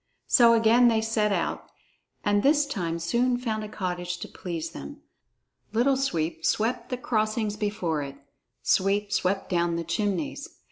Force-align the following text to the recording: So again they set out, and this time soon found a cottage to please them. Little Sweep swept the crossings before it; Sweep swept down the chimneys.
So 0.25 0.53
again 0.55 0.87
they 0.87 0.99
set 0.99 1.31
out, 1.31 1.69
and 2.25 2.41
this 2.41 2.65
time 2.65 2.97
soon 2.97 3.37
found 3.37 3.63
a 3.63 3.69
cottage 3.69 4.17
to 4.21 4.27
please 4.27 4.71
them. 4.71 5.03
Little 5.73 5.95
Sweep 5.95 6.43
swept 6.43 6.89
the 6.89 6.97
crossings 6.97 7.55
before 7.55 8.01
it; 8.01 8.15
Sweep 8.63 9.11
swept 9.11 9.47
down 9.47 9.75
the 9.75 9.83
chimneys. 9.83 10.49